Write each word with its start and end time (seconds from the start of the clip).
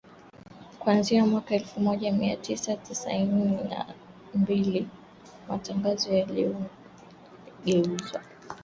Kuanzia 0.79 1.25
mwaka 1.25 1.55
elfu 1.55 1.79
moja 1.79 2.11
mia 2.11 2.35
tisa 2.37 2.77
sitini 2.85 3.59
na 3.69 3.95
mbili 4.35 4.87
matangazo 5.49 6.13
yaligeuzwa 6.13 8.21